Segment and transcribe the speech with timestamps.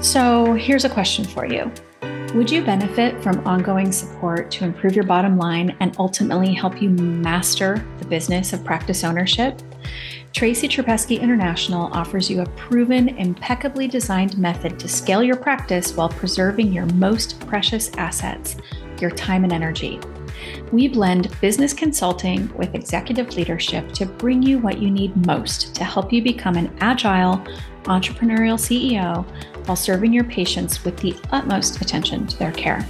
[0.00, 1.70] So, here's a question for you
[2.34, 6.88] Would you benefit from ongoing support to improve your bottom line and ultimately help you
[6.88, 9.60] master the business of practice ownership?
[10.32, 16.08] Tracy Trapesky International offers you a proven, impeccably designed method to scale your practice while
[16.08, 18.56] preserving your most precious assets,
[19.02, 20.00] your time and energy.
[20.72, 25.84] We blend business consulting with executive leadership to bring you what you need most to
[25.84, 27.44] help you become an agile,
[27.84, 29.26] entrepreneurial CEO
[29.70, 32.84] while serving your patients with the utmost attention to their care.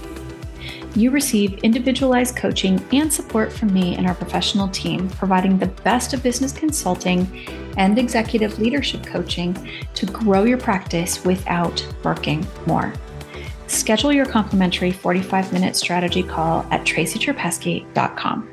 [0.95, 6.15] You receive individualized coaching and support from me and our professional team, providing the best
[6.15, 7.47] of business consulting
[7.77, 9.55] and executive leadership coaching
[9.93, 12.95] to grow your practice without working more.
[13.67, 18.49] Schedule your complimentary 45 minute strategy call at tracytrapesky.com.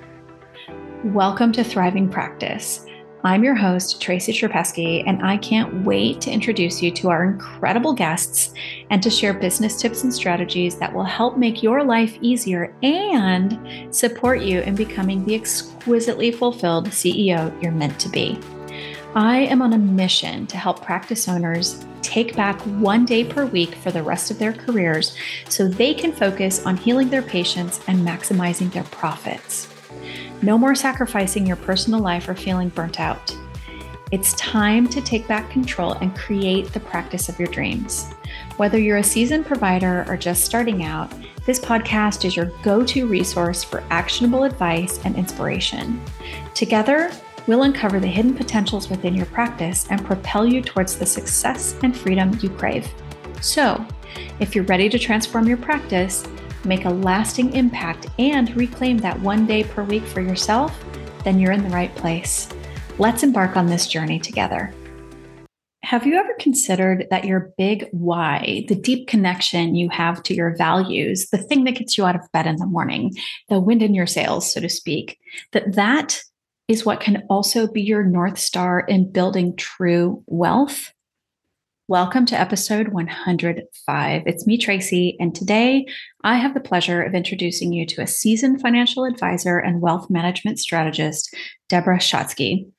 [1.06, 2.87] Welcome to Thriving Practice.
[3.24, 7.92] I'm your host, Tracy Trapesky, and I can't wait to introduce you to our incredible
[7.92, 8.54] guests
[8.92, 13.60] and to share business tips and strategies that will help make your life easier and
[13.94, 18.40] support you in becoming the exquisitely fulfilled CEO you're meant to be.
[19.16, 23.74] I am on a mission to help practice owners take back one day per week
[23.74, 25.18] for the rest of their careers
[25.50, 29.68] so they can focus on healing their patients and maximizing their profits.
[30.42, 33.36] No more sacrificing your personal life or feeling burnt out.
[34.12, 38.14] It's time to take back control and create the practice of your dreams.
[38.58, 41.12] Whether you're a seasoned provider or just starting out,
[41.46, 46.00] this podcast is your go to resource for actionable advice and inspiration.
[46.54, 47.12] Together,
[47.48, 51.98] we'll uncover the hidden potentials within your practice and propel you towards the success and
[51.98, 52.88] freedom you crave.
[53.42, 53.84] So,
[54.40, 56.26] if you're ready to transform your practice,
[56.68, 60.78] make a lasting impact, and reclaim that one day per week for yourself,
[61.24, 62.50] then you're in the right place.
[63.00, 64.74] Let's embark on this journey together.
[65.84, 70.54] Have you ever considered that your big why, the deep connection you have to your
[70.58, 73.14] values, the thing that gets you out of bed in the morning,
[73.48, 75.18] the wind in your sails, so to speak,
[75.54, 76.22] that that
[76.68, 80.92] is what can also be your North Star in building true wealth?
[81.90, 84.24] Welcome to episode 105.
[84.26, 85.86] It's me, Tracy, and today
[86.22, 90.60] I have the pleasure of introducing you to a seasoned financial advisor and wealth management
[90.60, 91.34] strategist,
[91.70, 92.70] Debra Schatzki.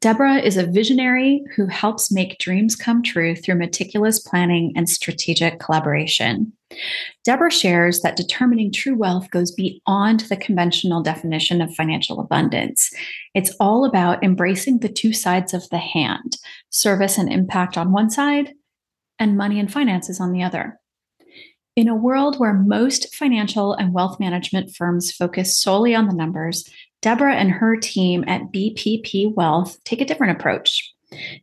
[0.00, 5.58] Debra is a visionary who helps make dreams come true through meticulous planning and strategic
[5.58, 6.52] collaboration.
[7.24, 12.90] Debra shares that determining true wealth goes beyond the conventional definition of financial abundance.
[13.34, 16.38] It's all about embracing the two sides of the hand
[16.70, 18.54] service and impact on one side,
[19.18, 20.80] and money and finances on the other.
[21.76, 26.68] In a world where most financial and wealth management firms focus solely on the numbers,
[27.00, 30.92] Debra and her team at BPP Wealth take a different approach.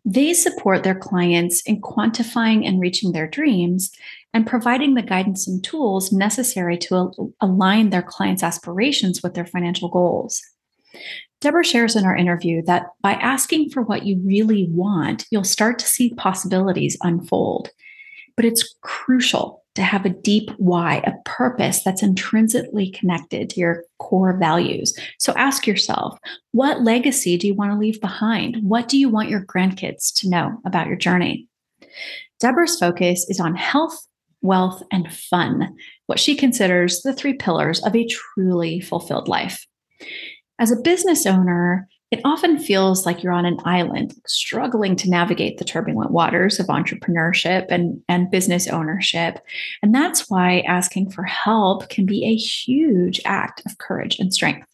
[0.05, 3.91] They support their clients in quantifying and reaching their dreams
[4.33, 9.89] and providing the guidance and tools necessary to align their clients' aspirations with their financial
[9.89, 10.41] goals.
[11.41, 15.79] Debra shares in our interview that by asking for what you really want, you'll start
[15.79, 17.69] to see possibilities unfold.
[18.35, 23.83] But it's crucial to have a deep why, a purpose that's intrinsically connected to your
[23.99, 24.97] core values.
[25.19, 26.19] So ask yourself,
[26.51, 28.57] what legacy do you want to leave behind?
[28.61, 31.47] What do you want your grandkids to know about your journey?
[32.39, 34.05] Debra's focus is on health,
[34.41, 39.65] wealth, and fun, what she considers the three pillars of a truly fulfilled life.
[40.59, 45.57] As a business owner, it often feels like you're on an island, struggling to navigate
[45.57, 49.39] the turbulent waters of entrepreneurship and, and business ownership.
[49.83, 54.68] And that's why asking for help can be a huge act of courage and strength.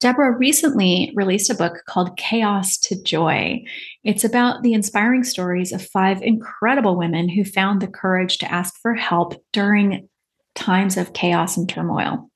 [0.00, 3.62] Debra recently released a book called Chaos to Joy.
[4.02, 8.74] It's about the inspiring stories of five incredible women who found the courage to ask
[8.80, 10.08] for help during
[10.54, 12.30] times of chaos and turmoil.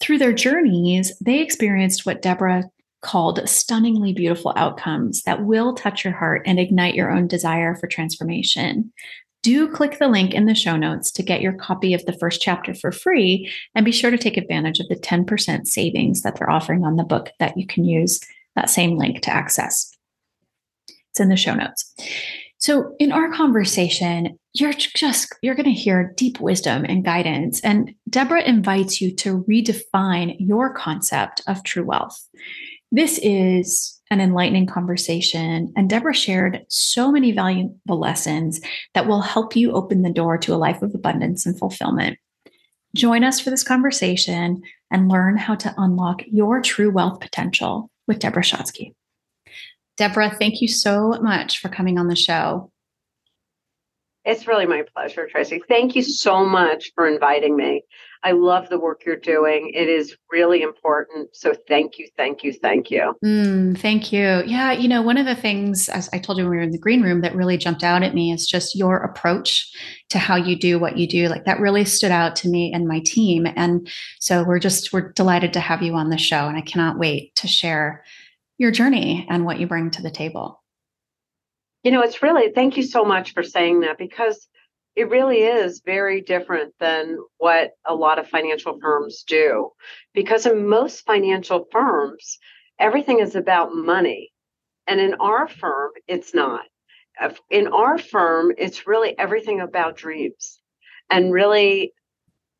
[0.00, 2.64] Through their journeys, they experienced what Debra
[3.00, 7.86] called Stunningly Beautiful Outcomes that will touch your heart and ignite your own desire for
[7.86, 8.92] transformation.
[9.42, 12.40] Do click the link in the show notes to get your copy of the first
[12.40, 16.50] chapter for free and be sure to take advantage of the 10% savings that they're
[16.50, 18.20] offering on the book that you can use
[18.54, 19.90] that same link to access.
[21.10, 21.92] It's in the show notes.
[22.58, 27.92] So, in our conversation, you're just you're going to hear deep wisdom and guidance and
[28.08, 32.28] Debra invites you to redefine your concept of true wealth.
[32.92, 38.60] This is an enlightening conversation, and Debra shared so many valuable lessons
[38.94, 42.18] that will help you open the door to a life of abundance and fulfillment.
[42.94, 48.18] Join us for this conversation and learn how to unlock your true wealth potential with
[48.18, 48.94] Debra Schatzki.
[49.96, 52.70] Debra, thank you so much for coming on the show.
[54.24, 55.60] It's really my pleasure, Tracy.
[55.68, 57.82] Thank you so much for inviting me.
[58.24, 59.72] I love the work you're doing.
[59.74, 61.34] It is really important.
[61.34, 63.14] So thank you, thank you, thank you.
[63.24, 64.42] Mm, thank you.
[64.46, 66.70] Yeah, you know, one of the things, as I told you when we were in
[66.70, 69.74] the green room, that really jumped out at me is just your approach
[70.10, 71.28] to how you do what you do.
[71.28, 73.46] Like that really stood out to me and my team.
[73.56, 73.88] And
[74.20, 76.46] so we're just, we're delighted to have you on the show.
[76.46, 78.04] And I cannot wait to share
[78.58, 80.62] your journey and what you bring to the table.
[81.82, 84.46] You know, it's really, thank you so much for saying that because
[84.94, 89.70] it really is very different than what a lot of financial firms do.
[90.12, 92.38] Because in most financial firms,
[92.78, 94.32] everything is about money.
[94.86, 96.64] And in our firm, it's not.
[97.50, 100.60] In our firm, it's really everything about dreams
[101.08, 101.92] and really,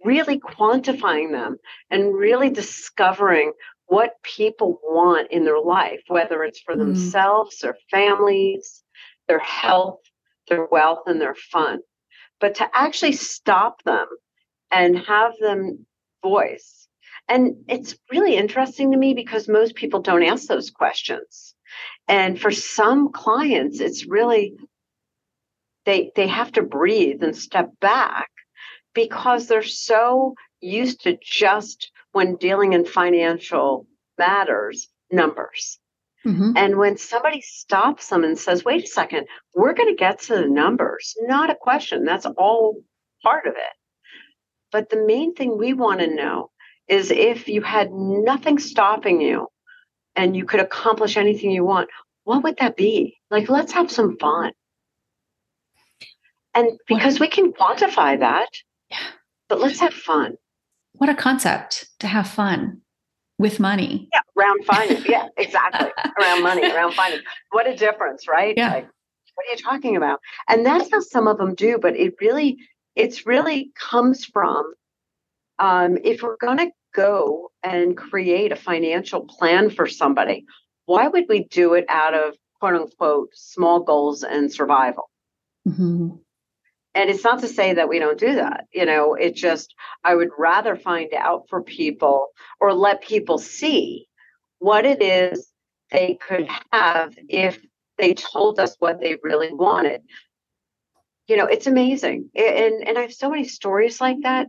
[0.05, 1.57] really quantifying them
[1.91, 3.53] and really discovering
[3.87, 6.79] what people want in their life, whether it's for mm.
[6.79, 8.83] themselves, their families,
[9.29, 10.01] their health,
[10.49, 11.81] their wealth, and their fun.
[12.43, 14.07] But to actually stop them
[14.73, 15.87] and have them
[16.23, 16.89] voice.
[17.29, 21.55] And it's really interesting to me because most people don't ask those questions.
[22.09, 24.57] And for some clients, it's really
[25.87, 28.29] they they have to breathe and step back
[28.93, 33.87] because they're so used to just when dealing in financial
[34.19, 35.79] matters numbers
[36.27, 36.53] Mm-hmm.
[36.57, 40.37] And when somebody stops them and says, wait a second, we're going to get to
[40.37, 42.05] the numbers, not a question.
[42.05, 42.77] That's all
[43.23, 43.77] part of it.
[44.71, 46.51] But the main thing we want to know
[46.89, 49.49] is if you had nothing stopping you
[50.17, 51.89] and you could accomplish anything you want,
[52.25, 53.19] what would that be?
[53.31, 54.53] Like, let's have some fun.
[56.55, 58.49] And because we can quantify that,
[59.49, 60.35] but let's have fun.
[60.93, 62.83] What a concept to have fun
[63.43, 64.09] with money.
[64.15, 65.07] Yeah, around finance.
[65.07, 65.91] yeah, exactly.
[66.21, 67.23] around money, around finance.
[67.51, 68.55] What a difference, right?
[68.57, 68.73] Yeah.
[68.73, 68.89] Like,
[69.35, 70.21] what are you talking about?
[70.49, 72.57] And that's how some of them do, but it really,
[72.97, 74.73] it's really comes from
[75.59, 80.45] um, if we're going to go and create a financial plan for somebody,
[80.87, 85.11] why would we do it out of quote unquote small goals and survival?
[85.69, 86.11] Mm-hmm.
[86.95, 88.67] And it's not to say that we don't do that.
[88.73, 89.75] You know, it just,
[90.05, 92.29] I would rather find out for people
[92.61, 94.09] or let people see
[94.59, 95.51] what it is
[95.91, 97.59] they could have if
[97.99, 100.03] they told us what they really wanted.
[101.29, 102.31] You know, it's amazing.
[102.35, 104.49] And, and I have so many stories like that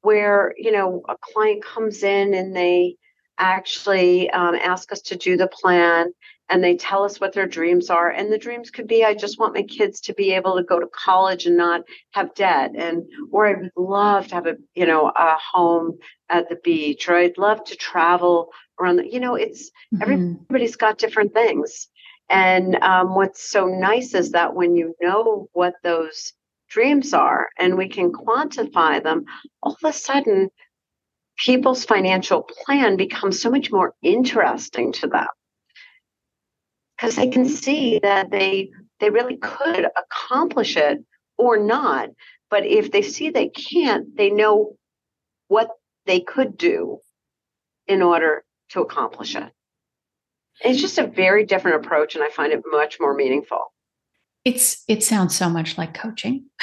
[0.00, 2.96] where, you know, a client comes in and they
[3.38, 6.12] actually um, ask us to do the plan
[6.50, 9.38] and they tell us what their dreams are and the dreams could be i just
[9.38, 13.04] want my kids to be able to go to college and not have debt and
[13.30, 15.98] or i would love to have a you know a home
[16.28, 18.50] at the beach or i'd love to travel
[18.80, 20.02] around the, you know it's mm-hmm.
[20.02, 21.88] everybody's got different things
[22.30, 26.32] and um, what's so nice is that when you know what those
[26.70, 29.24] dreams are and we can quantify them
[29.62, 30.50] all of a sudden
[31.36, 35.26] people's financial plan becomes so much more interesting to them
[37.04, 38.70] because they can see that they
[39.00, 41.04] they really could accomplish it
[41.36, 42.08] or not.
[42.48, 44.76] But if they see they can't they know
[45.48, 45.68] what
[46.06, 46.98] they could do
[47.86, 49.52] in order to accomplish it.
[50.64, 53.72] It's just a very different approach and i find it much more meaningful.
[54.44, 56.46] It's it sounds so much like coaching.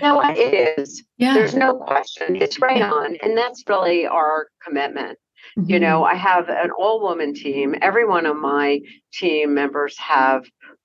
[0.00, 1.04] No it is.
[1.16, 1.34] Yeah.
[1.34, 2.34] There's no question.
[2.34, 5.16] It's right on and that's really our commitment
[5.58, 5.70] Mm-hmm.
[5.70, 7.74] You know, I have an all woman team.
[7.80, 8.80] Every one of my
[9.12, 10.44] team members have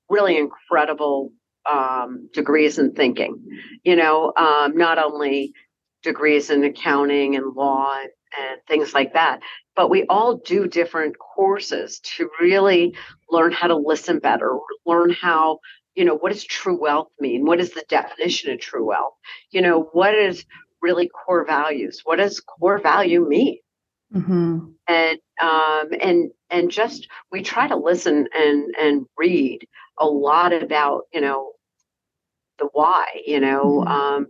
[0.10, 1.32] really incredible
[1.70, 3.44] um, degrees in thinking,
[3.84, 5.54] you know, um, not only
[6.04, 8.10] degrees in accounting and law and,
[8.40, 9.42] and things like that,
[9.76, 12.96] but we all do different courses to really
[13.30, 15.60] learn how to listen better, learn how
[15.96, 17.46] you know what does true wealth mean?
[17.46, 19.14] What is the definition of true wealth?
[19.52, 20.46] You know what is
[20.82, 22.02] really core values?
[22.04, 23.58] What does core value mean
[24.14, 24.60] Mm-hmm.
[24.88, 29.68] And um, and and just we try to listen and and read
[30.00, 31.52] a lot about you know
[32.60, 33.88] the why you know mm-hmm.
[33.88, 34.28] um,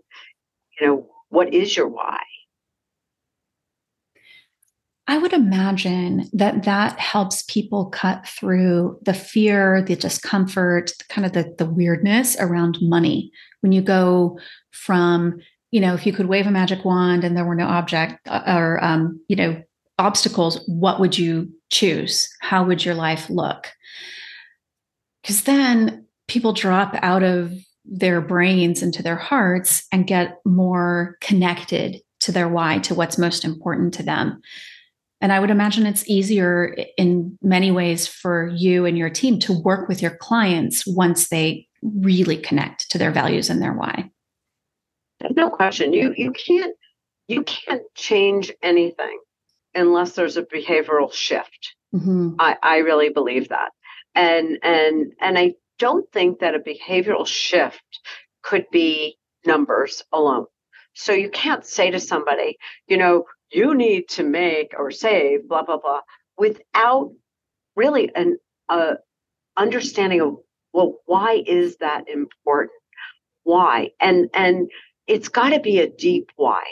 [0.79, 2.19] you know what is your why
[5.09, 11.31] I would imagine that that helps people cut through the fear, the discomfort, kind of
[11.31, 13.31] the, the weirdness around money.
[13.61, 14.37] When you go
[14.71, 15.39] from,
[15.71, 18.43] you know, if you could wave a magic wand and there were no object uh,
[18.47, 19.63] or, um, you know,
[19.97, 22.29] obstacles, what would you choose?
[22.41, 23.67] How would your life look?
[25.21, 27.53] Because then people drop out of
[27.85, 33.45] their brains into their hearts and get more connected to their why, to what's most
[33.45, 34.41] important to them.
[35.19, 39.53] And I would imagine it's easier in many ways for you and your team to
[39.53, 44.11] work with your clients once they really connect to their values and their why.
[45.35, 45.93] No question.
[45.93, 46.75] You you can't
[47.27, 49.19] you can't change anything
[49.77, 51.75] unless there's a behavioral shift.
[51.93, 52.35] Mm-hmm.
[52.39, 53.71] I, I really believe that.
[54.15, 57.99] And and and I don't think that a behavioral shift
[58.41, 60.45] could be numbers alone.
[60.93, 62.57] So you can't say to somebody,
[62.87, 66.01] you know, you need to make or save blah blah blah
[66.37, 67.11] without
[67.75, 68.37] really an
[68.69, 68.95] uh,
[69.55, 70.37] understanding of
[70.73, 72.71] well why is that important
[73.43, 74.69] why and and
[75.07, 76.63] it's got to be a deep why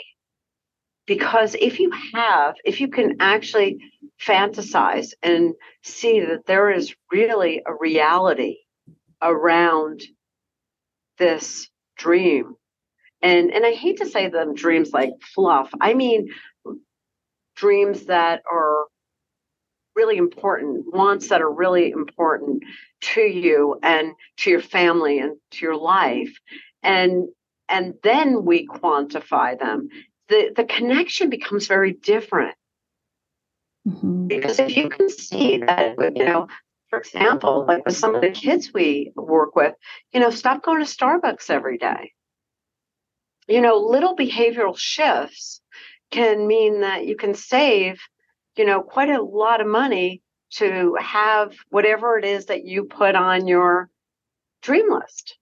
[1.06, 3.78] because if you have if you can actually
[4.20, 8.56] fantasize and see that there is really a reality
[9.22, 10.02] around
[11.18, 12.54] this dream
[13.22, 16.28] and and i hate to say them dreams like fluff i mean
[17.56, 18.84] dreams that are
[19.94, 22.62] really important wants that are really important
[23.00, 26.36] to you and to your family and to your life
[26.82, 27.28] and
[27.68, 29.88] and then we quantify them
[30.28, 32.54] the the connection becomes very different.
[33.86, 34.26] Mm-hmm.
[34.26, 36.48] because if you can see that you know
[36.90, 39.74] for example like with some of the kids we work with
[40.12, 42.12] you know stop going to starbucks every day.
[43.46, 45.60] You know little behavioral shifts
[46.10, 48.00] can mean that you can save
[48.56, 50.20] you know quite a lot of money
[50.54, 53.88] to have whatever it is that you put on your
[54.62, 55.38] dream list.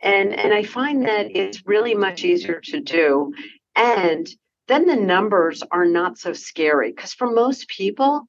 [0.00, 3.34] And and i find that it's really much easier to do
[3.76, 4.28] and
[4.68, 8.28] then the numbers are not so scary because for most people,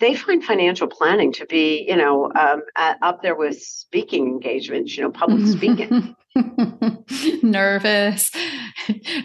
[0.00, 5.04] they find financial planning to be, you know, um, up there with speaking engagements, you
[5.04, 6.16] know, public speaking.
[7.42, 8.32] Nervous,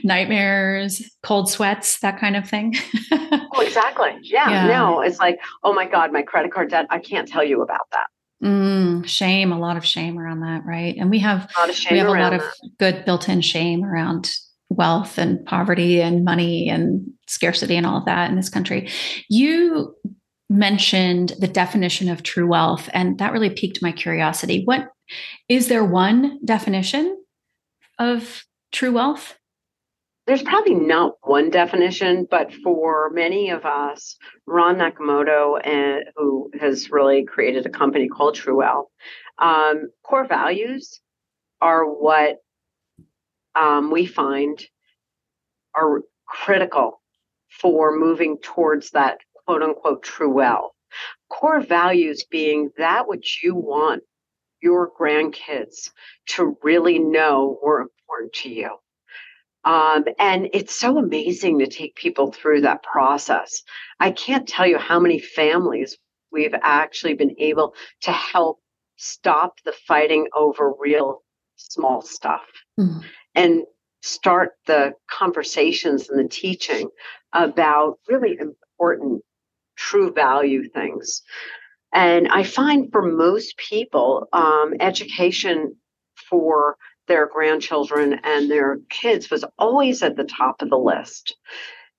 [0.04, 2.76] nightmares, cold sweats, that kind of thing.
[3.12, 4.12] oh, exactly.
[4.22, 4.68] Yeah, yeah.
[4.68, 6.86] No, it's like, oh my God, my credit card debt.
[6.92, 8.08] I can't tell you about that.
[8.44, 10.96] Mm, shame, a lot of shame around that, right?
[10.98, 12.70] And we have a lot of, shame we have a lot of that.
[12.78, 14.32] good built-in shame around
[14.80, 18.90] wealth and poverty and money and scarcity and all of that in this country.
[19.30, 19.96] You
[20.50, 24.64] mentioned the definition of true wealth, and that really piqued my curiosity.
[24.66, 24.90] What
[25.48, 27.24] is there one definition
[28.00, 29.36] of true wealth?
[30.26, 36.92] There's probably not one definition, but for many of us, Ron Nakamoto, uh, who has
[36.92, 38.90] really created a company called True Wealth,
[39.40, 41.02] um, core values
[41.62, 42.38] are what
[43.56, 44.64] um, we find
[45.76, 47.02] are critical
[47.50, 50.72] for moving towards that quote unquote true wealth.
[51.30, 54.04] Core values being that which you want
[54.62, 55.92] your grandkids
[56.28, 58.70] to really know were important to you.
[59.64, 63.62] Um, and it's so amazing to take people through that process.
[64.00, 65.98] I can't tell you how many families
[66.32, 68.60] we've actually been able to help
[68.96, 71.24] stop the fighting over real
[71.56, 72.46] small stuff.
[72.80, 73.04] Mm
[73.36, 73.64] and
[74.02, 76.90] start the conversations and the teaching
[77.34, 79.22] about really important
[79.78, 81.22] true value things.
[81.94, 85.76] And I find for most people, um, education
[86.30, 91.36] for their grandchildren and their kids was always at the top of the list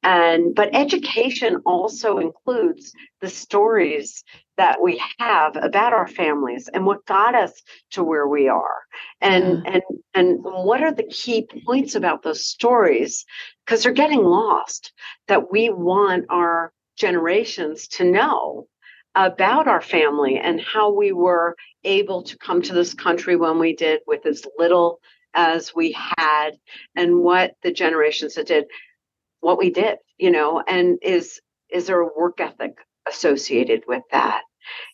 [0.02, 4.24] and but education also includes the stories
[4.60, 8.82] that we have about our families and what got us to where we are
[9.22, 9.72] and yeah.
[9.72, 13.24] and and what are the key points about those stories
[13.64, 14.92] because they're getting lost
[15.28, 18.66] that we want our generations to know
[19.14, 23.74] about our family and how we were able to come to this country when we
[23.74, 25.00] did with as little
[25.32, 26.50] as we had
[26.94, 28.66] and what the generations that did
[29.40, 31.40] what we did, you know, and is
[31.70, 32.74] is there a work ethic
[33.08, 34.42] associated with that?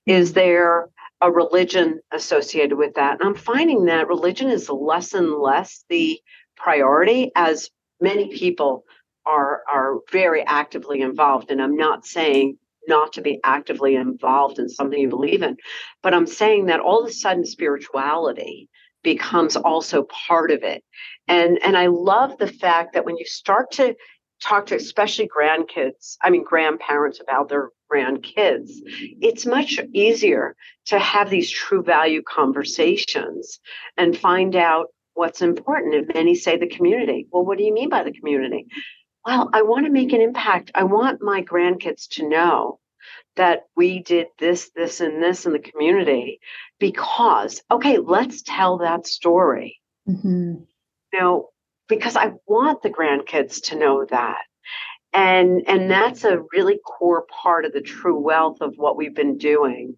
[0.07, 0.89] Is there
[1.21, 3.21] a religion associated with that?
[3.21, 6.21] And I'm finding that religion is less and less the
[6.57, 8.85] priority as many people
[9.25, 11.51] are are very actively involved.
[11.51, 15.57] And I'm not saying not to be actively involved in something you believe in,
[16.03, 18.69] but I'm saying that all of a sudden spirituality
[19.03, 20.85] becomes also part of it.
[21.29, 23.95] And and I love the fact that when you start to
[24.43, 28.71] talk to especially grandkids, I mean, grandparents about their grandkids,
[29.21, 33.61] it's much easier to have these true value conversations
[33.97, 35.95] and find out what's important.
[35.95, 37.27] And many say the community.
[37.31, 38.67] Well, what do you mean by the community?
[39.25, 40.71] Well, I want to make an impact.
[40.75, 42.79] I want my grandkids to know
[43.37, 46.41] that we did this, this, and this in the community
[46.79, 49.81] because, okay, let's tell that story.
[50.09, 50.55] Mm-hmm.
[51.13, 51.49] You know,
[51.89, 54.43] because I want the grandkids to know that.
[55.13, 59.39] And, and that's a really core part of the true wealth of what we've been
[59.39, 59.97] doing.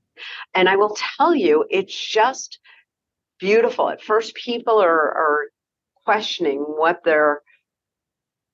[0.54, 2.58] And I will tell you, it's just
[3.40, 3.88] beautiful.
[3.88, 5.46] At first, people are, are
[6.04, 7.42] questioning what their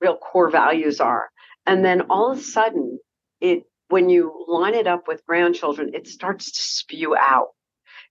[0.00, 1.28] real core values are.
[1.66, 2.98] And then all of a sudden,
[3.40, 7.48] it when you line it up with grandchildren, it starts to spew out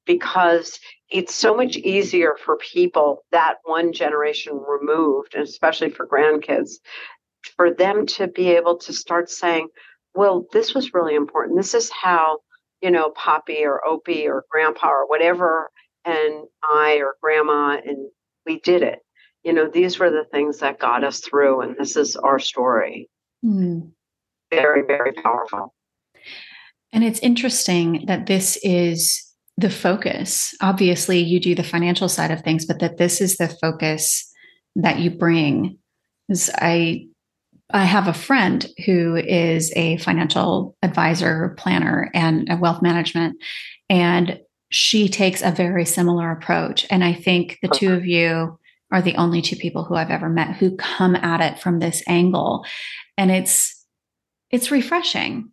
[0.05, 0.79] because
[1.13, 6.79] it's so much easier for people that one generation removed, and especially for grandkids,
[7.55, 9.67] for them to be able to start saying,
[10.15, 11.55] well, this was really important.
[11.55, 12.39] This is how,
[12.81, 15.69] you know, Poppy or Opie or Grandpa or whatever,
[16.03, 18.09] and I or Grandma, and
[18.47, 18.99] we did it.
[19.43, 23.09] You know, these were the things that got us through, and this is our story.
[23.45, 23.91] Mm.
[24.49, 25.75] Very, very powerful.
[26.91, 30.55] And it's interesting that this is the focus.
[30.61, 34.31] Obviously, you do the financial side of things, but that this is the focus
[34.75, 35.77] that you bring.
[36.29, 37.07] Is I
[37.71, 43.37] I have a friend who is a financial advisor, planner, and a wealth management,
[43.89, 46.85] and she takes a very similar approach.
[46.89, 48.59] And I think the two of you
[48.91, 52.03] are the only two people who I've ever met who come at it from this
[52.07, 52.65] angle,
[53.17, 53.85] and it's
[54.49, 55.51] it's refreshing,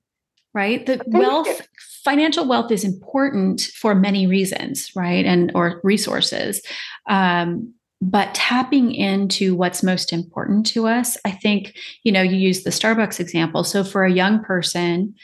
[0.54, 0.85] right?
[0.85, 1.66] The wealth,
[2.04, 6.62] financial wealth, is important for many reasons, right, and or resources.
[7.09, 12.62] Um, but tapping into what's most important to us i think you know you use
[12.62, 13.62] the starbucks example.
[13.64, 15.14] So for a young person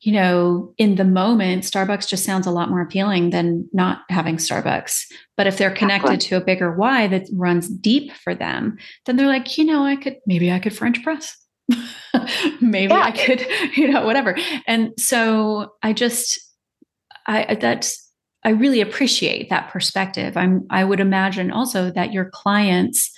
[0.00, 4.36] you know in the moment starbucks just sounds a lot more appealing than not having
[4.36, 5.04] starbucks.
[5.36, 9.26] But if they're connected to a bigger why that runs deep for them then they're
[9.26, 11.36] like you know i could maybe i could french press
[12.60, 13.02] maybe yeah.
[13.02, 13.44] i could
[13.76, 16.38] you know whatever and so i just
[17.26, 18.08] i that's
[18.44, 20.36] I really appreciate that perspective.
[20.36, 23.10] I'm I would imagine also that your clients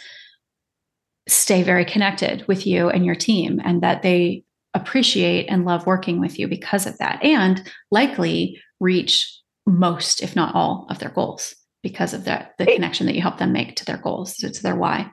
[1.29, 6.21] stay very connected with you and your team and that they appreciate and love working
[6.21, 11.55] with you because of that and likely reach most if not all of their goals
[11.83, 14.77] because of that the connection that you help them make to their goals to their
[14.77, 15.11] why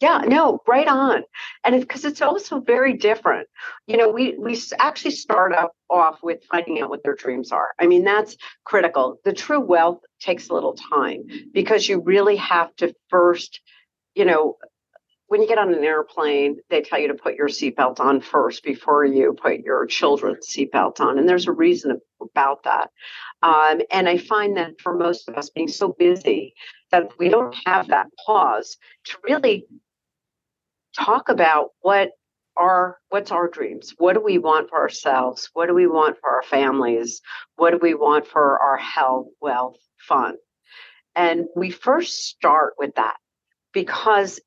[0.00, 1.22] yeah, no, right on.
[1.64, 3.48] And because it's, it's, also very different.
[3.86, 7.68] You know, we we actually start up off with finding out what their dreams are.
[7.78, 9.18] I mean, that's critical.
[9.24, 13.60] The true wealth takes a little time because you really have to first,
[14.14, 14.58] you know,
[15.28, 18.62] when you get on an airplane, they tell you to put your seatbelt on first
[18.62, 21.18] before you put your children's seatbelt on.
[21.18, 22.90] And there's a reason about that.
[23.42, 26.54] Um, and I find that for most of us being so busy
[26.90, 29.66] that we don't have that pause to really
[30.98, 32.10] talk about what
[32.56, 33.94] are what's our dreams?
[33.98, 35.50] What do we want for ourselves?
[35.52, 37.20] What do we want for our families?
[37.56, 40.36] What do we want for our health wealth fun?
[41.14, 43.16] And we first start with that
[43.72, 44.40] because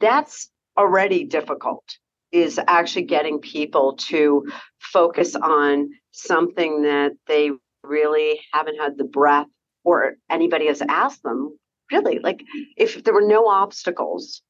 [0.00, 1.84] that's already difficult
[2.32, 4.44] is actually getting people to
[4.80, 7.50] focus on something that they
[7.84, 9.46] really haven't had the breath
[9.84, 11.56] or anybody has asked them
[11.90, 12.42] really like
[12.76, 14.40] if there were no obstacles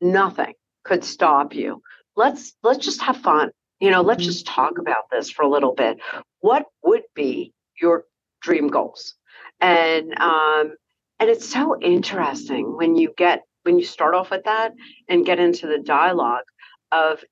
[0.00, 1.82] nothing could stop you.
[2.16, 3.50] Let's let's just have fun.
[3.80, 4.30] You know, let's mm-hmm.
[4.30, 5.98] just talk about this for a little bit.
[6.40, 8.04] What would be your
[8.42, 9.14] dream goals?
[9.60, 10.74] And um,
[11.20, 14.72] and it's so interesting when you get when you start off with that
[15.08, 16.44] and get into the dialogue
[16.92, 17.22] of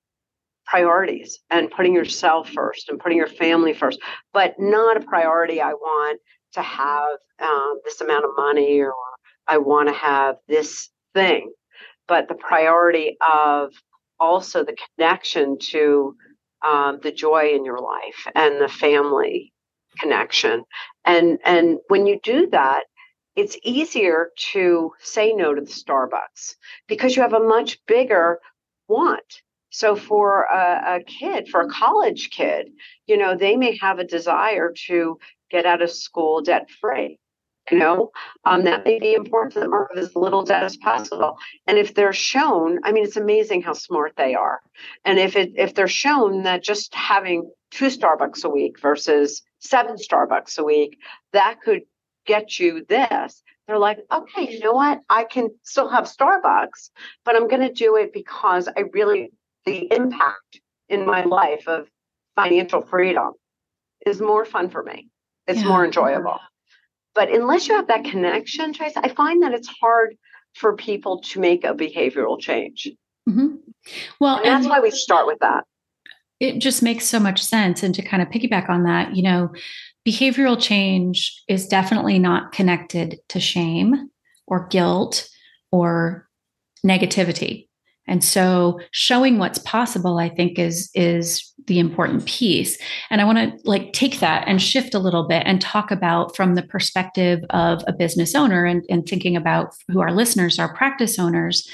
[0.67, 4.01] priorities and putting yourself first and putting your family first,
[4.33, 5.61] but not a priority.
[5.61, 6.21] I want
[6.55, 8.95] to have um, this amount of money or
[9.47, 11.53] I want to have this thing
[12.09, 13.73] but the priority of
[14.19, 16.17] also the connection to
[16.65, 19.53] um, the joy in your life and the family
[19.99, 20.65] connection.
[21.05, 22.85] And and when you do that
[23.37, 26.55] it's easier to say no to the starbucks
[26.89, 28.41] because you have a much bigger
[28.89, 29.43] want.
[29.71, 32.69] So for a, a kid for a college kid
[33.07, 35.19] you know they may have a desire to
[35.51, 37.19] get out of school debt free
[37.71, 38.11] you know
[38.45, 41.37] um, that may be important to them or as little debt as possible.
[41.67, 44.61] And if they're shown i mean it's amazing how smart they are.
[45.05, 49.97] And if it if they're shown that just having two starbucks a week versus seven
[49.97, 50.99] starbucks a week
[51.33, 51.83] that could
[52.27, 55.01] get you this they're like okay you know what?
[55.09, 56.91] I can still have starbucks
[57.25, 59.33] but i'm going to do it because i really
[59.65, 61.89] the impact in my life of
[62.37, 63.33] financial freedom
[64.05, 65.09] is more fun for me.
[65.49, 65.69] It's yeah.
[65.69, 66.39] more enjoyable
[67.17, 70.17] but unless you have that connection, Trace, I find that it's hard
[70.55, 72.89] for people to make a behavioral change.
[73.29, 73.57] Mm-hmm.
[74.21, 75.65] Well, and that's and why we start with that.
[76.39, 77.83] It just makes so much sense.
[77.83, 79.53] And to kind of piggyback on that, you know,
[80.07, 84.11] behavioral change is definitely not connected to shame
[84.47, 85.29] or guilt
[85.73, 86.29] or
[86.87, 87.66] negativity.
[88.07, 92.79] And so showing what's possible i think is is the important piece.
[93.11, 96.37] And i want to like take that and shift a little bit and talk about
[96.37, 100.75] from the perspective of a business owner and, and thinking about who our listeners are
[100.75, 101.69] practice owners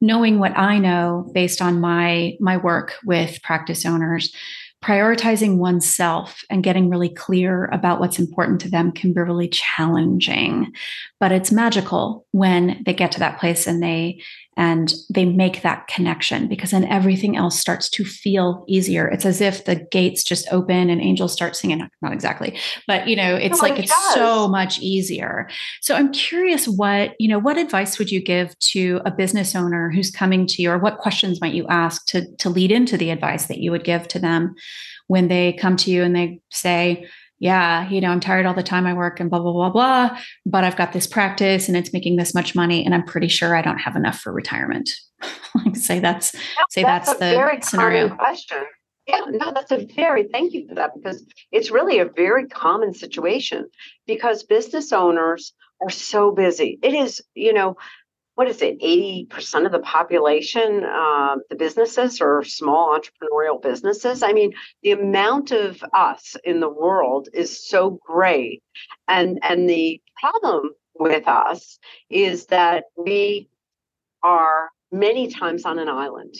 [0.00, 4.32] knowing what i know based on my my work with practice owners
[4.84, 10.70] prioritizing oneself and getting really clear about what's important to them can be really challenging.
[11.18, 14.20] But it's magical when they get to that place and they
[14.56, 19.08] and they make that connection because then everything else starts to feel easier.
[19.08, 21.88] It's as if the gates just open and angels start singing.
[22.02, 24.14] Not exactly but you know it's no, like it it's does.
[24.14, 25.48] so much easier.
[25.80, 29.90] So i'm curious what you know what advice would you give to a business owner
[29.90, 33.10] who's coming to you or what questions might you ask to to lead into the
[33.10, 34.54] advice that you would give to them
[35.06, 37.06] when they come to you and they say
[37.38, 40.18] yeah, you know, I'm tired all the time I work and blah, blah, blah, blah,
[40.46, 42.84] but I've got this practice and it's making this much money.
[42.84, 44.88] And I'm pretty sure I don't have enough for retirement.
[45.54, 48.14] like say that's, no, say that's, that's the very scenario.
[48.14, 48.64] question.
[49.06, 52.94] Yeah, no, that's a very, thank you for that because it's really a very common
[52.94, 53.68] situation
[54.06, 56.78] because business owners are so busy.
[56.82, 57.76] It is, you know,
[58.34, 64.22] what is it, 80% of the population, uh, the businesses or small entrepreneurial businesses.
[64.22, 68.62] I mean, the amount of us in the world is so great.
[69.06, 71.78] And, and the problem with us
[72.10, 73.48] is that we
[74.22, 76.34] are many times on an island.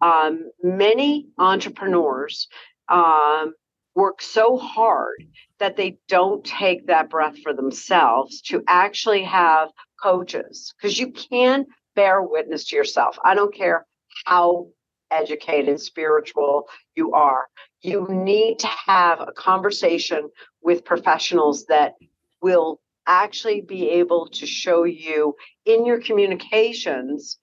[0.00, 2.48] Um, many entrepreneurs
[2.88, 3.54] um,
[3.94, 5.24] work so hard
[5.58, 9.70] that they don't take that breath for themselves to actually have
[10.02, 13.18] coaches because you can bear witness to yourself.
[13.24, 13.86] I don't care
[14.24, 14.68] how
[15.10, 17.46] educated, spiritual you are.
[17.82, 20.28] You need to have a conversation
[20.62, 21.94] with professionals that
[22.42, 25.34] will actually be able to show you
[25.64, 27.38] in your communications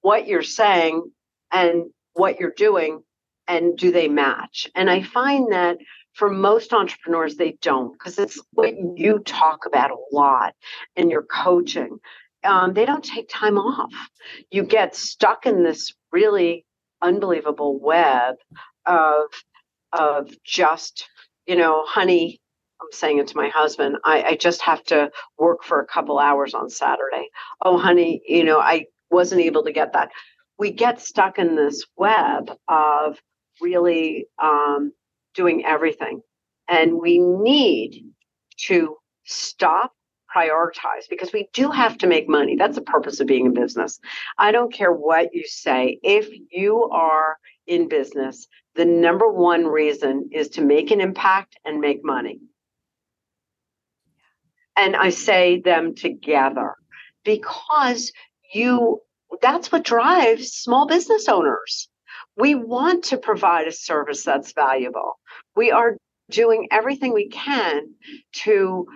[0.00, 1.10] what you're saying
[1.52, 3.02] and what you're doing
[3.48, 5.76] and do they match and i find that
[6.14, 10.54] for most entrepreneurs, they don't because it's what you talk about a lot
[10.96, 11.98] in your coaching.
[12.44, 13.92] Um, they don't take time off.
[14.50, 16.64] You get stuck in this really
[17.02, 18.36] unbelievable web
[18.86, 19.26] of
[19.92, 21.08] of just
[21.46, 22.40] you know, honey.
[22.80, 23.96] I'm saying it to my husband.
[24.04, 27.28] I, I just have to work for a couple hours on Saturday.
[27.62, 30.10] Oh, honey, you know, I wasn't able to get that.
[30.58, 33.18] We get stuck in this web of
[33.60, 34.92] really um,
[35.34, 36.22] doing everything.
[36.68, 38.04] And we need
[38.66, 39.92] to stop,
[40.34, 42.56] prioritize, because we do have to make money.
[42.56, 43.98] That's the purpose of being in business.
[44.38, 45.98] I don't care what you say.
[46.02, 51.80] If you are in business, the number one reason is to make an impact and
[51.80, 52.40] make money.
[54.76, 56.74] And I say them together
[57.24, 58.12] because
[58.54, 59.00] you
[59.40, 61.88] that's what drives small business owners.
[62.36, 65.19] We want to provide a service that's valuable.
[65.56, 65.96] We are
[66.30, 67.94] doing everything we can
[68.32, 68.86] to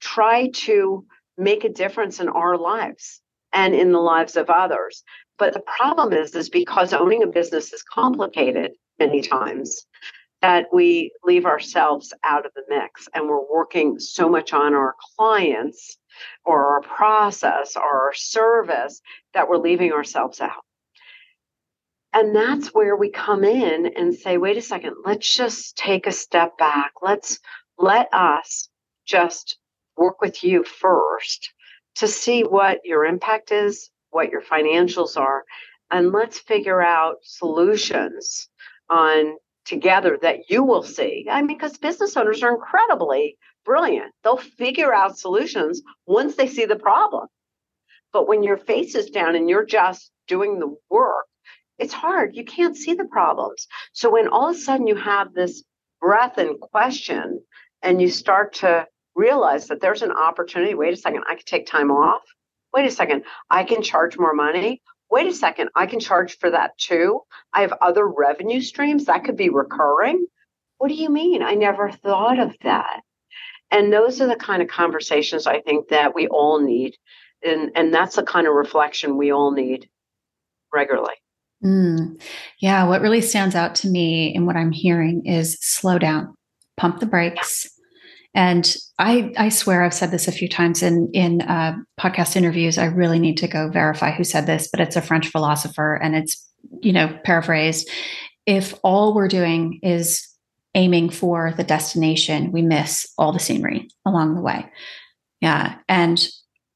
[0.00, 1.04] try to
[1.36, 3.20] make a difference in our lives
[3.52, 5.02] and in the lives of others.
[5.38, 9.86] But the problem is, is because owning a business is complicated many times
[10.42, 14.94] that we leave ourselves out of the mix and we're working so much on our
[15.16, 15.98] clients
[16.44, 19.00] or our process or our service
[19.34, 20.65] that we're leaving ourselves out.
[22.16, 26.12] And that's where we come in and say, wait a second, let's just take a
[26.12, 26.92] step back.
[27.02, 27.38] Let's
[27.76, 28.70] let us
[29.04, 29.58] just
[29.98, 31.52] work with you first
[31.96, 35.44] to see what your impact is, what your financials are,
[35.90, 38.48] and let's figure out solutions
[38.88, 41.26] on together that you will see.
[41.30, 44.14] I mean, because business owners are incredibly brilliant.
[44.24, 47.26] They'll figure out solutions once they see the problem.
[48.10, 51.26] But when your face is down and you're just doing the work,
[51.78, 52.34] it's hard.
[52.34, 53.66] You can't see the problems.
[53.92, 55.62] So when all of a sudden you have this
[56.00, 57.40] breath and question
[57.82, 61.66] and you start to realize that there's an opportunity, wait a second, I can take
[61.66, 62.22] time off.
[62.74, 64.82] Wait a second, I can charge more money.
[65.10, 67.20] Wait a second, I can charge for that too.
[67.52, 70.26] I have other revenue streams that could be recurring.
[70.78, 71.42] What do you mean?
[71.42, 73.00] I never thought of that.
[73.70, 76.96] And those are the kind of conversations I think that we all need.
[77.44, 79.88] And, and that's the kind of reflection we all need
[80.72, 81.14] regularly.
[81.64, 82.20] Mm.
[82.60, 86.34] Yeah, what really stands out to me and what I'm hearing is slow down,
[86.76, 87.68] pump the brakes.
[88.34, 92.76] And I, I swear I've said this a few times in in uh, podcast interviews.
[92.76, 96.14] I really need to go verify who said this, but it's a French philosopher, and
[96.14, 96.46] it's
[96.82, 97.88] you know paraphrased.
[98.44, 100.28] If all we're doing is
[100.74, 104.66] aiming for the destination, we miss all the scenery along the way.
[105.40, 106.28] Yeah, and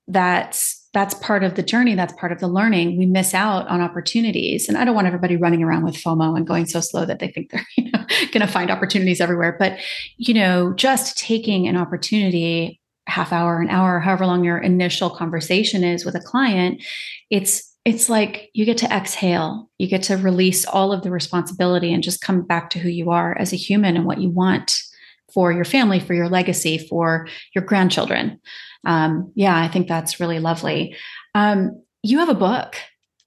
[0.09, 2.99] that's that's part of the journey that's part of the learning.
[2.99, 4.69] We miss out on opportunities.
[4.69, 7.29] And i don't want everybody running around with fomo and going so slow that they
[7.29, 9.57] think they're you know, going to find opportunities everywhere.
[9.59, 9.79] But
[10.17, 15.83] you know just taking an opportunity half hour an hour however long your initial conversation
[15.83, 16.81] is with a client
[17.29, 19.71] it's it's like you get to exhale.
[19.79, 23.11] You get to release all of the responsibility and just come back to who you
[23.11, 24.83] are as a human and what you want
[25.33, 28.41] for your family for your legacy for your grandchildren
[28.85, 30.97] um, yeah, I think that's really lovely.
[31.35, 32.77] Um, you have a book.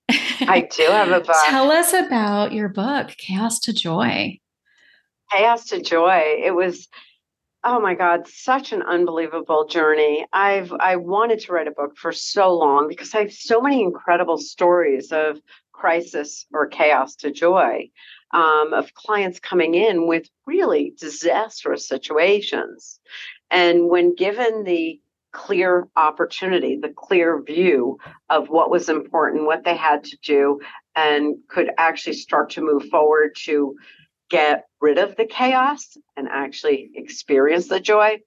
[0.10, 1.36] I do have a book.
[1.48, 4.40] Tell us about your book, Chaos to Joy.
[5.32, 6.42] Chaos to Joy.
[6.44, 6.88] It was,
[7.64, 10.26] oh my God, such an unbelievable journey.
[10.34, 13.82] I've I wanted to write a book for so long because I have so many
[13.82, 15.40] incredible stories of
[15.72, 17.90] crisis or chaos to joy.
[18.34, 23.00] Um, of clients coming in with really disastrous situations.
[23.52, 25.00] And when given the
[25.34, 27.98] clear opportunity, the clear view
[28.30, 30.62] of what was important, what they had to do,
[30.96, 33.76] and could actually start to move forward to
[34.30, 38.20] get rid of the chaos and actually experience the joy.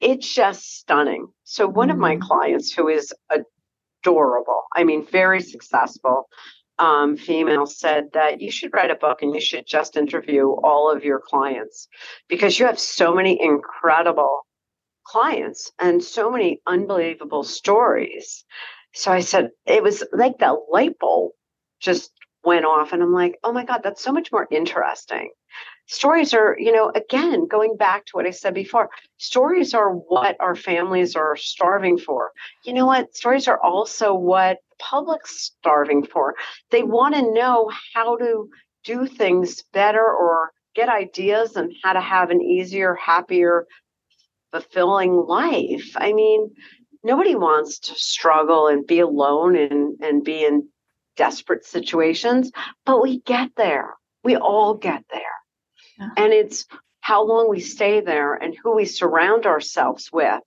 [0.00, 1.28] It's just stunning.
[1.44, 2.20] So, one of my mm.
[2.20, 6.28] clients who is adorable, I mean, very successful,
[6.78, 10.90] um, female said that you should write a book and you should just interview all
[10.90, 11.88] of your clients
[12.28, 14.46] because you have so many incredible
[15.04, 18.44] clients and so many unbelievable stories.
[18.94, 21.32] So I said, it was like that light bulb
[21.80, 22.12] just
[22.44, 22.92] went off.
[22.92, 25.30] And I'm like, oh my God, that's so much more interesting.
[25.88, 30.36] Stories are, you know, again, going back to what I said before, stories are what
[30.38, 32.30] our families are starving for.
[32.64, 33.16] You know what?
[33.16, 36.34] Stories are also what public's starving for.
[36.70, 38.50] They want to know how to
[38.84, 43.66] do things better or get ideas and how to have an easier, happier,
[44.52, 45.92] fulfilling life.
[45.96, 46.50] I mean,
[47.02, 50.68] nobody wants to struggle and be alone and, and be in
[51.16, 52.52] desperate situations,
[52.84, 53.94] but we get there.
[54.22, 55.37] We all get there.
[55.98, 56.08] Yeah.
[56.16, 56.66] And it's
[57.00, 60.40] how long we stay there and who we surround ourselves with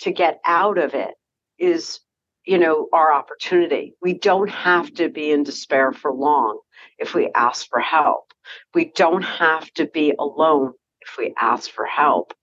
[0.00, 1.14] to get out of it
[1.58, 2.00] is
[2.44, 3.94] you know our opportunity.
[4.02, 6.58] We don't have to be in despair for long
[6.98, 8.32] if we ask for help.
[8.74, 12.34] We don't have to be alone if we ask for help.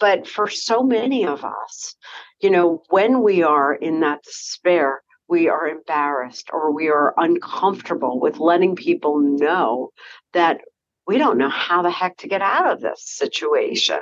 [0.00, 1.96] But for so many of us,
[2.40, 8.20] you know, when we are in that despair, we are embarrassed or we are uncomfortable
[8.20, 9.90] with letting people know
[10.32, 10.60] that
[11.08, 13.98] we don't know how the heck to get out of this situation.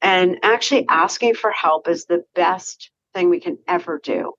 [0.00, 4.34] And actually asking for help is the best thing we can ever do.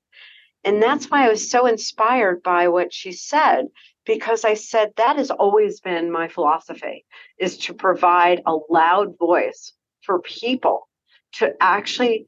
[0.63, 3.65] And that's why I was so inspired by what she said,
[4.06, 7.06] because I said that has always been my philosophy
[7.38, 10.88] is to provide a loud voice for people
[11.34, 12.28] to actually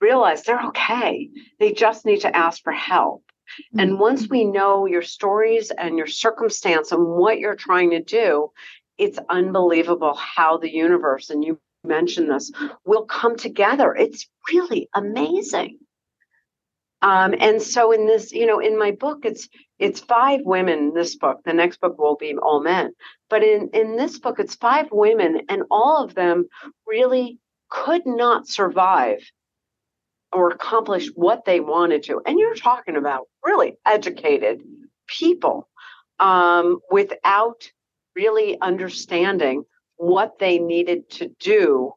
[0.00, 1.30] realize they're okay.
[1.58, 3.24] They just need to ask for help.
[3.74, 3.80] Mm-hmm.
[3.80, 8.50] And once we know your stories and your circumstance and what you're trying to do,
[8.98, 12.50] it's unbelievable how the universe, and you mentioned this,
[12.84, 13.94] will come together.
[13.94, 15.78] It's really amazing.
[17.00, 20.94] Um, and so in this, you know, in my book, it's it's five women.
[20.94, 22.92] This book, the next book will be all men,
[23.30, 26.46] but in in this book, it's five women, and all of them
[26.86, 27.38] really
[27.70, 29.20] could not survive
[30.32, 32.20] or accomplish what they wanted to.
[32.26, 34.60] And you're talking about really educated
[35.06, 35.68] people
[36.18, 37.70] um, without
[38.14, 39.64] really understanding
[39.96, 41.92] what they needed to do,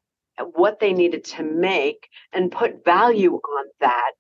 [0.54, 4.12] what they needed to make, and put value on that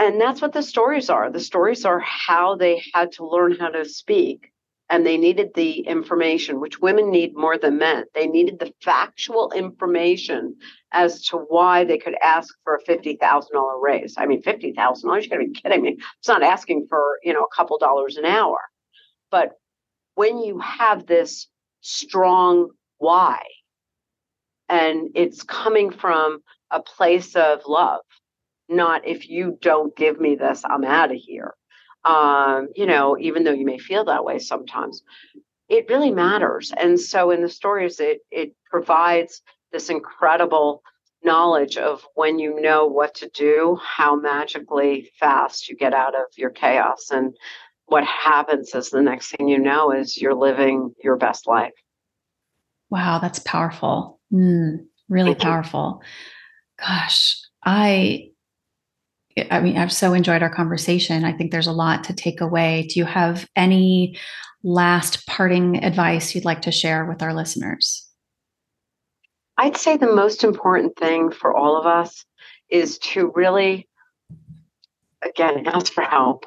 [0.00, 1.30] and that's what the stories are.
[1.30, 4.50] The stories are how they had to learn how to speak
[4.88, 8.04] and they needed the information, which women need more than men.
[8.14, 10.56] They needed the factual information
[10.92, 14.14] as to why they could ask for a fifty thousand dollar raise.
[14.18, 15.24] I mean, fifty thousand dollars?
[15.24, 15.96] You got to be kidding me!
[16.18, 18.58] It's not asking for you know a couple dollars an hour,
[19.30, 19.52] but
[20.14, 21.46] when you have this
[21.80, 23.40] strong why,
[24.68, 28.02] and it's coming from a place of love
[28.70, 31.54] not if you don't give me this, I'm out of here.
[32.04, 35.02] Um, you know, even though you may feel that way sometimes,
[35.68, 36.72] it really matters.
[36.76, 40.82] And so in the stories, it it provides this incredible
[41.22, 46.26] knowledge of when you know what to do, how magically fast you get out of
[46.36, 47.10] your chaos.
[47.10, 47.36] And
[47.86, 51.72] what happens is the next thing you know is you're living your best life.
[52.88, 54.20] Wow, that's powerful.
[54.32, 56.02] Mm, really powerful.
[56.78, 58.30] Gosh, I
[59.50, 61.24] I mean, I've so enjoyed our conversation.
[61.24, 62.88] I think there's a lot to take away.
[62.88, 64.16] Do you have any
[64.62, 68.09] last parting advice you'd like to share with our listeners?
[69.60, 72.24] I'd say the most important thing for all of us
[72.70, 73.86] is to really
[75.22, 76.44] again, ask for help.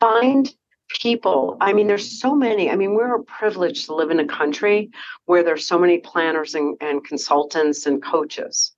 [0.00, 0.52] Find
[1.00, 1.56] people.
[1.60, 2.70] I mean, there's so many.
[2.70, 4.90] I mean, we're privileged to live in a country
[5.24, 8.72] where there's so many planners and, and consultants and coaches.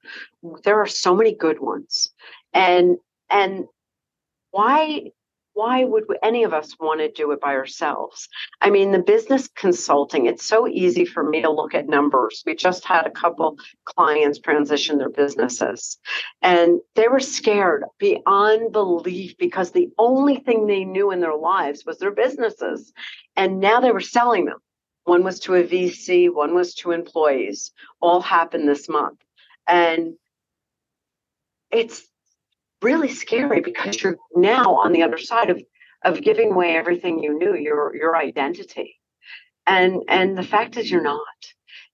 [0.62, 2.10] There are so many good ones.
[2.52, 2.98] And
[3.30, 3.64] and
[4.50, 5.10] why
[5.54, 8.28] why would any of us want to do it by ourselves?
[8.60, 12.42] I mean, the business consulting, it's so easy for me to look at numbers.
[12.44, 15.98] We just had a couple clients transition their businesses
[16.42, 21.84] and they were scared beyond belief because the only thing they knew in their lives
[21.86, 22.92] was their businesses.
[23.36, 24.58] And now they were selling them.
[25.04, 29.20] One was to a VC, one was to employees, all happened this month.
[29.68, 30.14] And
[31.70, 32.06] it's
[32.84, 35.60] really scary because you're now on the other side of
[36.04, 38.94] of giving away everything you knew, your your identity.
[39.66, 41.18] And and the fact is you're not.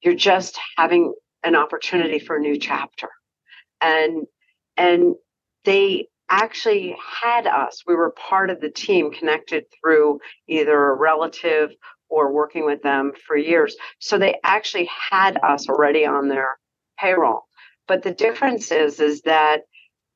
[0.02, 3.08] You're just having an opportunity for a new chapter.
[3.80, 4.26] And
[4.76, 5.14] and
[5.64, 7.82] they actually had us.
[7.86, 11.70] We were part of the team connected through either a relative
[12.08, 13.76] or working with them for years.
[14.00, 16.58] So they actually had us already on their
[16.98, 17.44] payroll.
[17.86, 19.62] But the difference is is that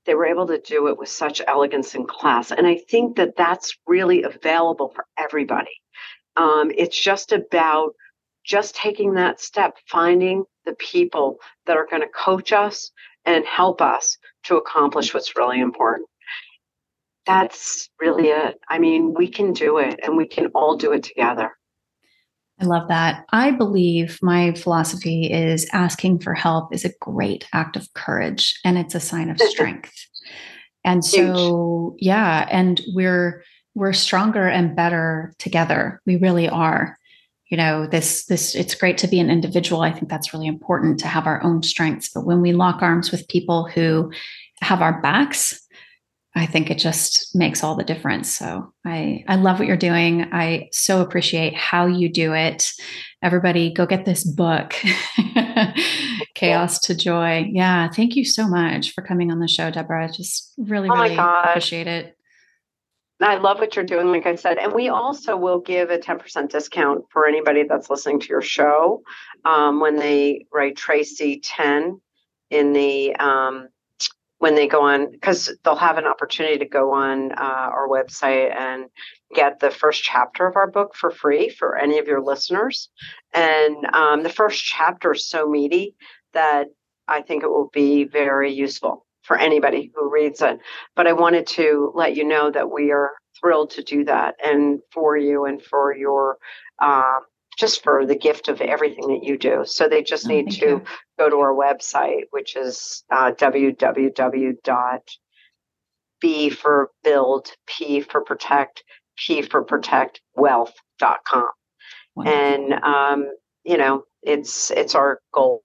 [0.06, 2.50] they were able to do it with such elegance and class.
[2.50, 5.70] And I think that that's really available for everybody.
[6.36, 7.94] Um, it's just about
[8.44, 12.90] just taking that step, finding the people that are going to coach us
[13.24, 16.08] and help us to accomplish what's really important.
[17.26, 18.58] That's really it.
[18.68, 21.52] I mean, we can do it and we can all do it together.
[22.60, 23.24] I love that.
[23.30, 28.78] I believe my philosophy is asking for help is a great act of courage and
[28.78, 29.92] it's a sign of strength.
[30.84, 32.06] and so, Huge.
[32.06, 33.42] yeah, and we're
[33.74, 36.00] we're stronger and better together.
[36.06, 36.96] We really are.
[37.50, 39.82] You know, this this it's great to be an individual.
[39.82, 43.10] I think that's really important to have our own strengths, but when we lock arms
[43.10, 44.12] with people who
[44.60, 45.60] have our backs,
[46.37, 48.33] I think it just makes all the difference.
[48.33, 50.29] So I I love what you're doing.
[50.33, 52.73] I so appreciate how you do it.
[53.23, 54.75] Everybody go get this book.
[56.35, 57.49] Chaos to Joy.
[57.53, 60.11] Yeah, thank you so much for coming on the show, Debra.
[60.12, 62.16] Just really oh really appreciate it.
[63.20, 64.59] I love what you're doing, like I said.
[64.59, 69.03] And we also will give a 10% discount for anybody that's listening to your show
[69.44, 72.01] um, when they write Tracy 10
[72.51, 73.68] in the um,
[74.44, 78.54] when they go on because they'll have an opportunity to go on uh, our website
[78.54, 78.90] and
[79.35, 82.90] get the first chapter of our book for free for any of your listeners.
[83.33, 85.94] And um, the first chapter is so meaty
[86.35, 86.66] that
[87.09, 90.59] i think it will be very useful for anybody who reads it.
[90.94, 94.80] But i wanted to let you know that we are thrilled to do that and
[94.92, 96.37] for you and for your
[96.83, 97.20] uh,
[97.58, 99.64] just for the gift of everything that you do.
[99.64, 100.82] So they just oh, need to you.
[101.18, 105.00] go to our website, which is uh, www.b
[106.50, 108.82] for build, p for protect,
[109.16, 111.48] p for protect wealth.com.
[112.24, 113.28] And, um,
[113.64, 115.64] you know, it's, it's our goal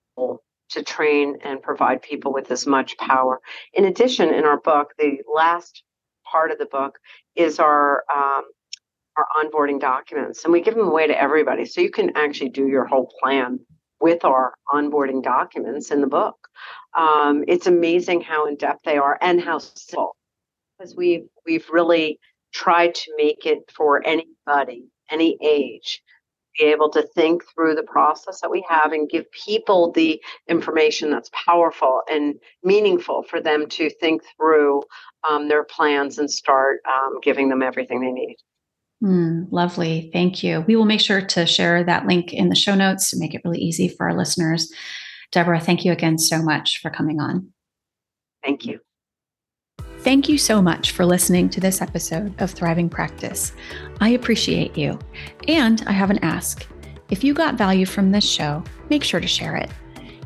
[0.70, 3.40] to train and provide people with as much power.
[3.74, 5.84] In addition, in our book, the last
[6.32, 7.00] part of the book
[7.36, 8.44] is our um,
[9.20, 11.66] our onboarding documents and we give them away to everybody.
[11.66, 13.60] So you can actually do your whole plan
[14.00, 16.36] with our onboarding documents in the book.
[16.98, 20.16] Um, it's amazing how in depth they are and how simple
[20.78, 22.20] because we've we've really
[22.54, 26.02] tried to make it for anybody, any age,
[26.58, 31.12] be able to think through the process that we have and give people the information
[31.12, 34.82] that's powerful and meaningful for them to think through
[35.30, 38.36] um, their plans and start um, giving them everything they need.
[39.04, 40.10] Mm, lovely.
[40.12, 40.62] Thank you.
[40.68, 43.42] We will make sure to share that link in the show notes to make it
[43.46, 44.72] really easy for our listeners.
[45.32, 47.50] Debra, thank you again so much for coming on.
[48.44, 48.80] Thank you.
[50.00, 53.52] Thank you so much for listening to this episode of Thriving Practice.
[54.00, 54.98] I appreciate you.
[55.48, 56.66] And I have an ask.
[57.10, 59.70] If you got value from this show, make sure to share it.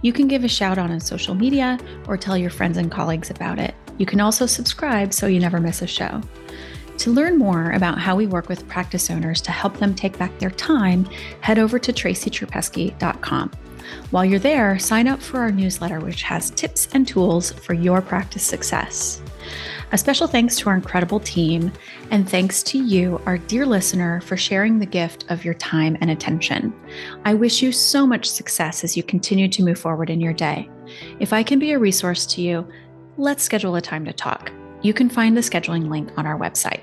[0.02, 3.30] You can give a shout out on social media or tell your friends and colleagues
[3.30, 3.74] about it.
[3.98, 6.22] You can also subscribe so you never miss a show.
[7.04, 10.40] To learn more about how we work with practice owners to help them take back
[10.40, 11.04] their time,
[11.42, 13.52] head over to tracytrupesky.com.
[14.12, 18.02] While you're there, sign up for our newsletter, which has tips and tools for your
[18.02, 19.22] practice success.
[19.92, 21.74] A special thanks to our incredible team,
[22.10, 26.10] and thanks to you, our dear listener, for sharing the gift of your time and
[26.10, 26.74] attention.
[27.26, 30.70] I wish you so much success as you continue to move forward in your day.
[31.20, 32.66] If I can be a resource to you,
[33.18, 34.54] let's schedule a time to talk.
[34.84, 36.80] You can find the scheduling link on our website.